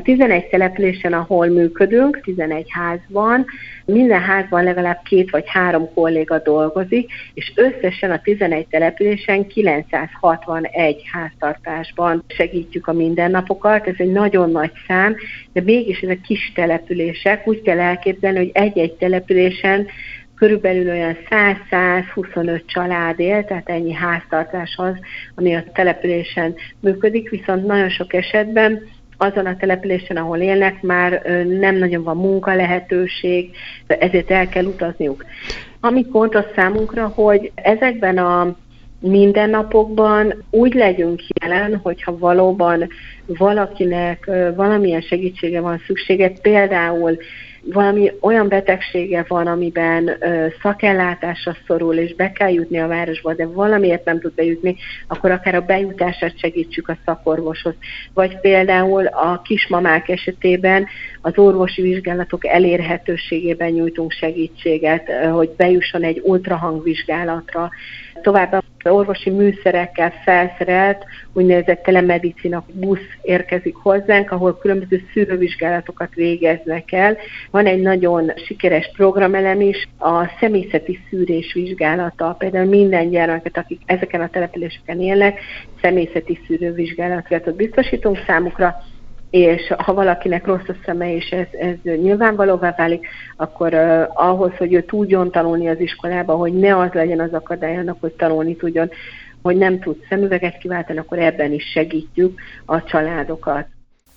[0.00, 3.46] A 11 településen, ahol működünk, 11 házban,
[3.84, 12.24] minden házban legalább két vagy három kolléga dolgozik, és összesen a 11 településen 961 háztartásban
[12.26, 13.86] segítjük a mindennapokat.
[13.86, 15.16] Ez egy nagyon nagy szám,
[15.52, 17.46] de mégis ezek kis települések.
[17.46, 19.86] Úgy kell elképzelni, hogy egy-egy településen
[20.34, 24.94] körülbelül olyan 100-125 család él, tehát ennyi háztartás az,
[25.34, 31.22] ami a településen működik, viszont nagyon sok esetben azon a településen, ahol élnek, már
[31.58, 33.50] nem nagyon van munka lehetőség,
[33.86, 35.24] ezért el kell utazniuk.
[35.80, 38.56] Ami fontos számunkra, hogy ezekben a
[39.00, 42.88] mindennapokban úgy legyünk jelen, hogyha valóban
[43.26, 47.18] valakinek valamilyen segítsége van szüksége, például
[47.64, 53.46] valami olyan betegsége van, amiben ö, szakellátásra szorul, és be kell jutni a városba, de
[53.46, 54.76] valamiért nem tud bejutni,
[55.08, 57.74] akkor akár a bejutását segítsük a szakorvoshoz.
[58.14, 60.86] Vagy például a kismamák esetében
[61.20, 67.70] az orvosi vizsgálatok elérhetőségében nyújtunk segítséget, hogy bejusson egy ultrahangvizsgálatra,
[68.22, 77.16] Továbbá orvosi műszerekkel felszerelt úgynevezett telemedicina busz érkezik hozzánk, ahol különböző szűrővizsgálatokat végeznek el.
[77.50, 82.34] Van egy nagyon sikeres programelem is, a személyzeti szűrés vizsgálata.
[82.38, 85.40] Például minden gyermeket, akik ezeken a településeken élnek,
[85.82, 88.76] személyzeti szűrővizsgálatot biztosítunk számukra,
[89.30, 94.72] és ha valakinek rossz a szeme, és ez, ez nyilvánvalóvá válik, akkor uh, ahhoz, hogy
[94.72, 98.90] ő tudjon tanulni az iskolába, hogy ne az legyen az akadály annak, hogy tanulni tudjon,
[99.42, 103.66] hogy nem tud szemüveget kiváltani, akkor ebben is segítjük a családokat.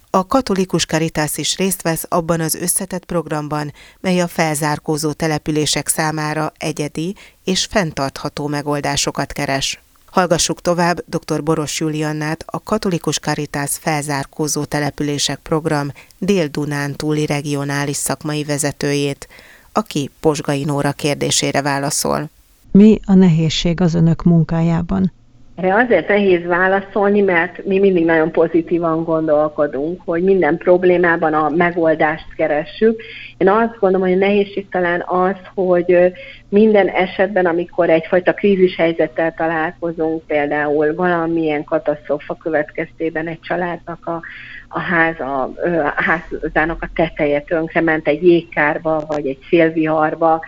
[0.10, 6.52] A katolikus karitász is részt vesz abban az összetett programban, mely a felzárkózó települések számára
[6.58, 9.82] egyedi és fenntartható megoldásokat keres.
[10.14, 11.44] Hallgassuk tovább dr.
[11.44, 19.28] Boros Juliannát, a Katolikus Karitász felzárkózó települések program Dél-Dunán túli regionális szakmai vezetőjét,
[19.72, 22.30] aki Posgai Nóra kérdésére válaszol.
[22.72, 25.12] Mi a nehézség az önök munkájában?
[25.56, 32.34] Erre azért nehéz válaszolni, mert mi mindig nagyon pozitívan gondolkodunk, hogy minden problémában a megoldást
[32.36, 33.02] keressük.
[33.38, 36.14] Én azt gondolom, hogy a nehézség talán az, hogy
[36.50, 44.22] minden esetben, amikor egyfajta krízis helyzettel találkozunk, például valamilyen katasztrófa következtében egy családnak a,
[44.68, 50.42] a, ház, a, a házának a teteje tönkrement egy jégkárba, vagy egy szélviharba,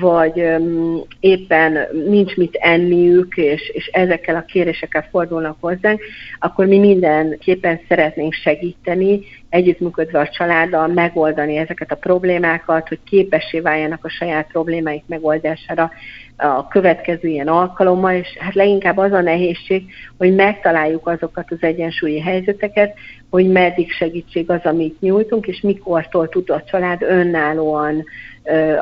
[0.00, 0.46] vagy
[1.20, 1.78] éppen
[2.08, 6.00] nincs mit enniük, és, és ezekkel a kérésekkel fordulnak hozzánk,
[6.38, 14.04] akkor mi mindenképpen szeretnénk segíteni, együttműködve a családdal megoldani ezeket a problémákat, hogy képessé váljanak
[14.04, 15.90] a saját problémáik megoldására
[16.36, 19.84] a következő ilyen alkalommal, és hát leginkább az a nehézség,
[20.18, 22.94] hogy megtaláljuk azokat az egyensúlyi helyzeteket,
[23.30, 28.04] hogy meddig segítség az, amit nyújtunk, és mikortól tud a család önállóan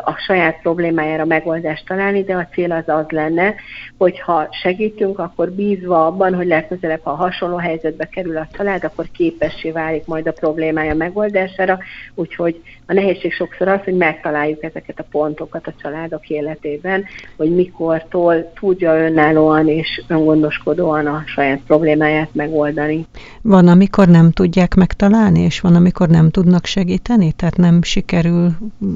[0.04, 3.54] a saját problémájára megoldást találni, de a cél az az lenne,
[3.98, 9.06] hogy ha segítünk, akkor bízva abban, hogy legközelebb, ha hasonló helyzetbe kerül a család, akkor
[9.12, 11.78] képessé válik majd a problémája megoldására,
[12.14, 17.04] úgyhogy a nehézség sokszor az, hogy megtaláljuk ezeket a pontokat a családok életében,
[17.36, 23.06] hogy mikortól tudja önállóan és öngondoskodóan a saját problémáját megoldani.
[23.42, 27.32] Van, amikor nem tudják megtalálni, és van, amikor nem tudnak segíteni?
[27.32, 28.50] Tehát nem sikerül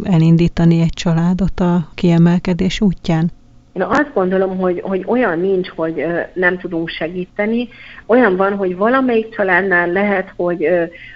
[0.05, 3.31] elindítani egy családot a kiemelkedés útján?
[3.77, 7.69] Én azt gondolom, hogy, hogy olyan nincs, hogy nem tudunk segíteni.
[8.07, 10.65] Olyan van, hogy valamelyik családnál lehet, hogy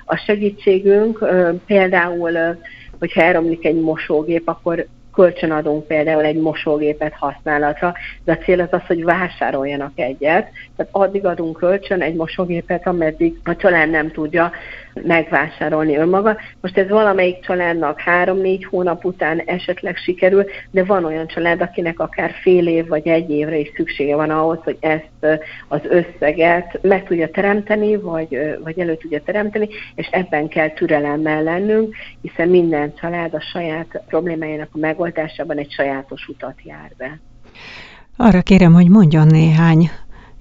[0.04, 1.24] a segítségünk
[1.66, 2.58] például,
[2.98, 7.94] hogyha elromlik egy mosógép, akkor kölcsönadunk például egy mosógépet használatra,
[8.24, 10.48] de a cél az az, hogy vásároljanak egyet.
[10.76, 14.50] Tehát addig adunk kölcsön egy mosógépet, ameddig a család nem tudja
[14.94, 16.36] megvásárolni önmaga.
[16.60, 22.30] Most ez valamelyik családnak három-négy hónap után esetleg sikerül, de van olyan család, akinek akár
[22.42, 27.30] fél év vagy egy évre is szüksége van ahhoz, hogy ezt az összeget meg tudja
[27.30, 33.40] teremteni, vagy, vagy elő tudja teremteni, és ebben kell türelemmel lennünk, hiszen minden család a
[33.40, 37.20] saját problémájának a meg megoldásában egy sajátos utat jár be.
[38.16, 39.90] Arra kérem, hogy mondjon néhány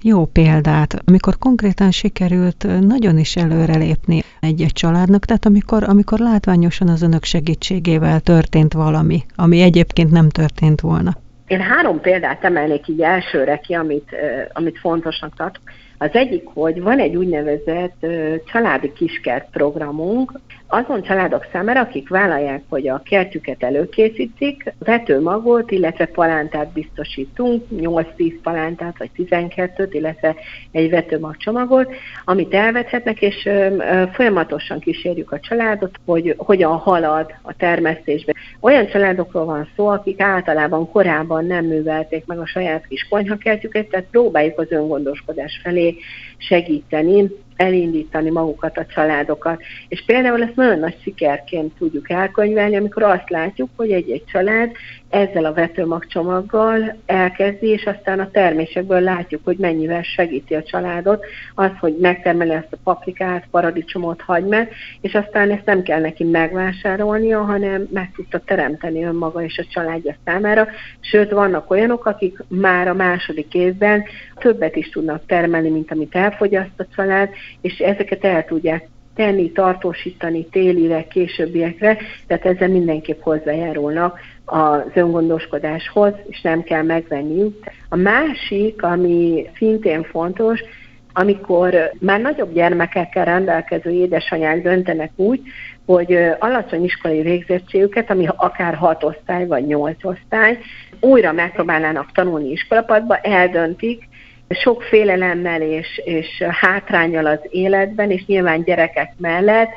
[0.02, 7.02] jó példát, amikor konkrétan sikerült nagyon is előrelépni egy-egy családnak, tehát amikor, amikor látványosan az
[7.02, 11.18] önök segítségével történt valami, ami egyébként nem történt volna.
[11.48, 14.16] Én három példát emelnék így elsőre ki, amit,
[14.54, 15.64] amit fontosnak tartok.
[15.98, 18.06] Az egyik, hogy van egy úgynevezett
[18.52, 20.40] családi kiskert programunk,
[20.72, 28.98] azon családok számára, akik vállalják, hogy a kertüket előkészítik, vetőmagot, illetve palántát biztosítunk, 8-10 palántát
[28.98, 30.36] vagy 12-t, illetve
[30.72, 31.94] egy vetőmagcsomagot,
[32.26, 33.50] amit elvethetnek, és
[34.14, 38.34] folyamatosan kísérjük a családot, hogy hogyan halad a termesztésbe.
[38.60, 44.08] Olyan családokról van szó, akik általában korábban nem művelték meg a saját kis konyhakertjüket, tehát
[44.12, 45.96] próbáljuk az öngondoskodás felé
[46.38, 47.30] segíteni,
[47.60, 49.62] elindítani magukat a családokat.
[49.88, 54.72] És például ezt nagyon nagy sikerként tudjuk elkönyvelni, amikor azt látjuk, hogy egy-egy család
[55.10, 61.72] ezzel a vetőmagcsomaggal elkezdi, és aztán a termésekből látjuk, hogy mennyivel segíti a családot az,
[61.80, 67.88] hogy megtermeli ezt a paprikát, paradicsomot, hagymát, és aztán ezt nem kell neki megvásárolnia, hanem
[67.94, 70.68] meg tudta teremteni önmaga és a családja számára.
[71.00, 74.04] Sőt, vannak olyanok, akik már a második évben
[74.40, 77.30] többet is tudnak termelni, mint amit elfogyaszt a család,
[77.62, 78.88] és ezeket el tudják
[79.20, 81.98] tenni, tartósítani télire, későbbiekre,
[82.28, 84.20] tehát ezzel mindenképp hozzájárulnak
[84.50, 87.64] az öngondoskodáshoz, és nem kell megvenniük.
[87.90, 90.64] A másik, ami szintén fontos,
[91.14, 95.42] amikor már nagyobb gyermekekkel rendelkező édesanyák döntenek úgy,
[95.86, 100.58] hogy alacsony iskolai végzettségüket, ami akár hat osztály vagy nyolc osztály,
[101.00, 104.08] újra megpróbálnának tanulni iskolapadba, eldöntik,
[104.50, 109.70] sok félelemmel és, és hátrányal az életben, és nyilván gyerekek mellett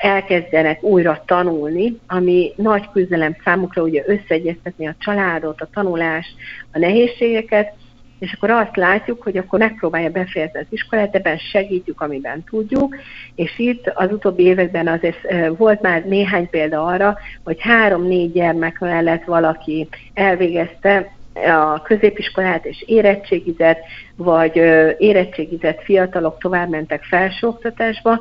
[0.00, 6.34] elkezdenek újra tanulni, ami nagy küzdelem számukra ugye összeegyeztetni a családot, a tanulást,
[6.72, 7.72] a nehézségeket,
[8.18, 12.96] és akkor azt látjuk, hogy akkor megpróbálja befejezni az iskolát, ebben segítjük, amiben tudjuk,
[13.34, 15.18] és itt az utóbbi években azért
[15.56, 23.80] volt már néhány példa arra, hogy három-négy gyermek mellett valaki elvégezte a középiskolát és érettségizett,
[24.16, 24.56] vagy
[24.98, 28.18] érettségizett fiatalok tovább mentek felsőoktatásba,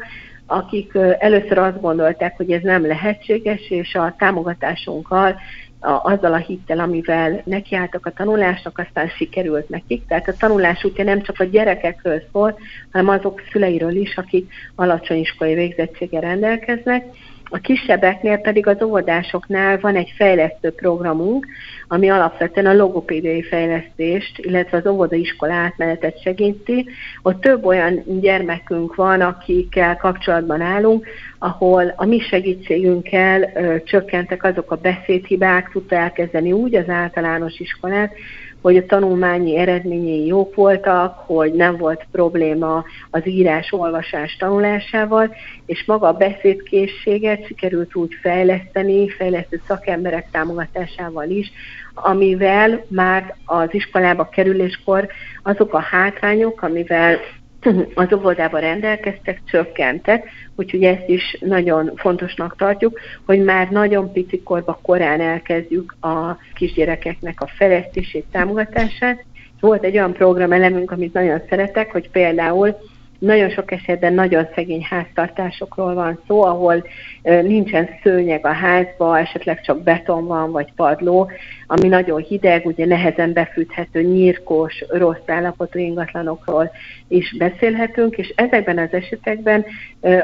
[0.49, 5.35] akik először azt gondolták, hogy ez nem lehetséges, és a támogatásunkkal,
[5.79, 10.07] a, azzal a hittel, amivel nekiálltak a tanulásnak, aztán sikerült nekik.
[10.07, 12.59] Tehát a tanulás útja nem csak a gyerekekről szól,
[12.91, 17.05] hanem azok szüleiről is, akik alacsony iskolai végzettséggel rendelkeznek,
[17.49, 21.47] a kisebbeknél pedig az óvodásoknál van egy fejlesztő programunk,
[21.87, 26.85] ami alapvetően a logopédiai fejlesztést, illetve az óvodaiskola átmenetet segíti.
[27.21, 31.07] Ott több olyan gyermekünk van, akikkel kapcsolatban állunk,
[31.39, 38.13] ahol a mi segítségünkkel ö, csökkentek azok a beszédhibák, tudta elkezdeni úgy az általános iskolát,
[38.61, 45.35] hogy a tanulmányi eredményei jók voltak, hogy nem volt probléma az írás-olvasás tanulásával,
[45.65, 51.51] és maga a beszédkészséget sikerült úgy fejleszteni, fejlesztő szakemberek támogatásával is,
[51.93, 55.07] amivel már az iskolába kerüléskor
[55.43, 57.19] azok a hátrányok, amivel
[57.93, 64.79] az óvodában rendelkeztek, csökkentek, úgyhogy ezt is nagyon fontosnak tartjuk, hogy már nagyon pici korba
[64.81, 69.23] korán elkezdjük a kisgyerekeknek a fejlesztését, támogatását.
[69.59, 72.77] Volt egy olyan programelemünk, amit nagyon szeretek, hogy például
[73.19, 76.83] nagyon sok esetben nagyon szegény háztartásokról van szó, ahol
[77.21, 81.31] nincsen szőnyeg a házba, esetleg csak beton van, vagy padló,
[81.67, 86.71] ami nagyon hideg, ugye nehezen befűthető, nyírkos, rossz állapotú ingatlanokról
[87.07, 89.65] is beszélhetünk, és ezekben az esetekben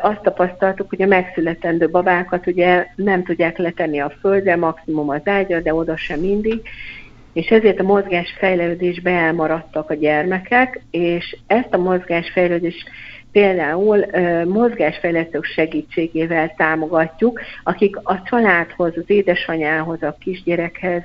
[0.01, 5.59] azt tapasztaltuk, hogy a megszületendő babákat ugye nem tudják letenni a földre, maximum az ágyra,
[5.59, 6.61] de oda sem mindig,
[7.36, 12.89] és ezért a mozgásfejlődésbe elmaradtak a gyermekek, és ezt a mozgásfejlődést
[13.31, 14.05] például
[14.45, 21.03] mozgásfejlesztők segítségével támogatjuk, akik a családhoz, az édesanyához, a kisgyerekhez,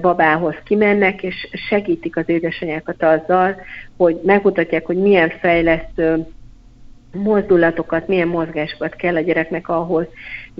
[0.00, 3.56] babához kimennek, és segítik az édesanyákat azzal,
[3.96, 6.26] hogy megmutatják, hogy milyen fejlesztő
[7.12, 10.06] mozdulatokat, milyen mozgásokat kell a gyereknek ahhoz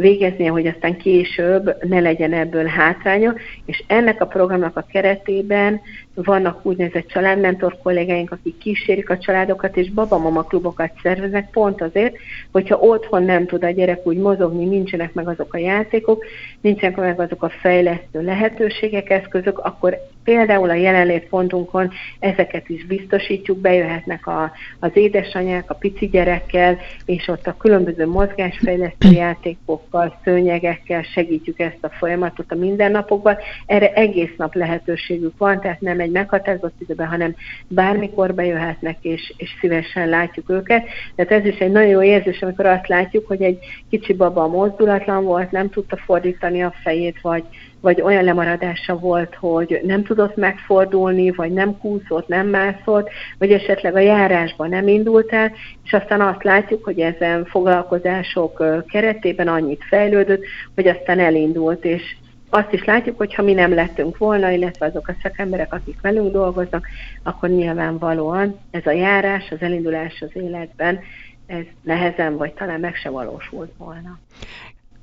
[0.00, 3.34] végeznie, hogy aztán később ne legyen ebből hátránya,
[3.64, 5.80] és ennek a programnak a keretében
[6.14, 12.16] vannak úgynevezett családmentor kollégáink, akik kísérik a családokat, és babamama klubokat szerveznek pont azért,
[12.52, 16.24] hogyha otthon nem tud a gyerek úgy mozogni, nincsenek meg azok a játékok,
[16.60, 24.26] nincsenek meg azok a fejlesztő lehetőségek, eszközök, akkor például a jelenlétpontunkon ezeket is biztosítjuk, bejöhetnek
[24.26, 31.58] a, az édesanyák, a pici gyerekkel, és ott a különböző mozgásfejlesztő játékok, ajándékokkal, szőnyegekkel segítjük
[31.58, 33.36] ezt a folyamatot a mindennapokban.
[33.66, 37.34] Erre egész nap lehetőségük van, tehát nem egy meghatározott időben, hanem
[37.68, 40.86] bármikor bejöhetnek, és, és szívesen látjuk őket.
[41.14, 43.58] Tehát ez is egy nagyon jó érzés, amikor azt látjuk, hogy egy
[43.90, 47.44] kicsi baba mozdulatlan volt, nem tudta fordítani a fejét, vagy
[47.80, 53.94] vagy olyan lemaradása volt, hogy nem tudott megfordulni, vagy nem kúszott, nem mászott, vagy esetleg
[53.94, 55.52] a járásban nem indult el,
[55.84, 62.02] és aztán azt látjuk, hogy ezen foglalkozások keretében annyit fejlődött, hogy aztán elindult, és
[62.50, 66.32] azt is látjuk, hogy ha mi nem lettünk volna, illetve azok a szakemberek, akik velünk
[66.32, 66.86] dolgoznak,
[67.22, 71.00] akkor nyilvánvalóan ez a járás, az elindulás az életben,
[71.46, 74.18] ez nehezen, vagy talán meg se valósult volna.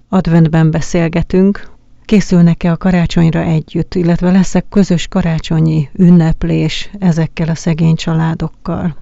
[0.09, 1.76] Adventben beszélgetünk,
[2.07, 8.95] készülnek-e a karácsonyra együtt, illetve lesz-e közös karácsonyi ünneplés ezekkel a szegény családokkal?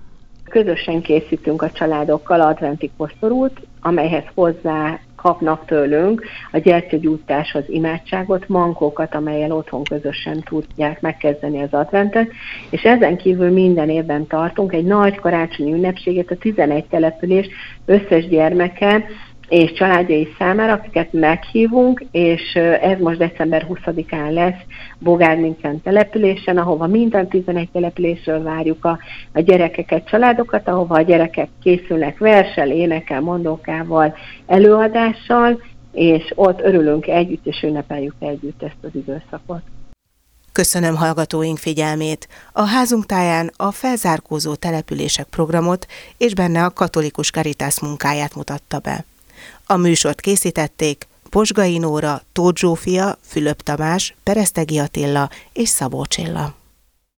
[0.44, 9.52] Közösen készítünk a családokkal adventi koszorút, amelyhez hozzá kapnak tőlünk a gyertyagyújtáshoz imádságot, mankókat, amelyel
[9.52, 12.32] otthon közösen tudják megkezdeni az adventet,
[12.70, 17.48] és ezen kívül minden évben tartunk egy nagy karácsonyi ünnepséget, a 11 település
[17.86, 19.06] összes gyermeke
[19.50, 24.62] és családjai számára, akiket meghívunk, és ez most december 20-án lesz
[25.00, 29.00] Bogármincen településen, ahova minden 11 településről várjuk a,
[29.34, 34.16] a gyerekeket, családokat, ahova a gyerekek készülnek versel, énekel, mondókával,
[34.48, 39.62] előadással, és ott örülünk együtt, és ünnepeljük együtt ezt az időszakot.
[40.52, 42.28] Köszönöm hallgatóink figyelmét.
[42.52, 45.86] A házunk táján a felzárkózó települések programot
[46.18, 49.06] és benne a katolikus karitász munkáját mutatta be.
[49.68, 56.65] A műsort készítették Posgai Nóra, Tóth Zsófia, Fülöp Tamás, Peresztegi Attila és Szabó Csilla.